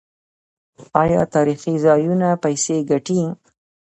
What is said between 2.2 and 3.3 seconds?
پیسې ګټي؟